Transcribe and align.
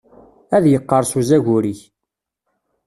Ad 0.55 0.65
yeqqerṣ 0.67 1.11
uzagur-ik. 1.19 1.81